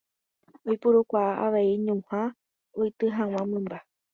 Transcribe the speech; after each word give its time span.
Oipurukuaa 0.69 1.29
avei 1.43 1.69
ñuhã 1.85 2.21
oity 2.79 3.05
hag̃ua 3.17 3.43
mymba. 3.51 3.77